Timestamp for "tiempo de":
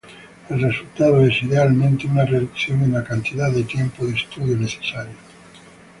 3.65-4.15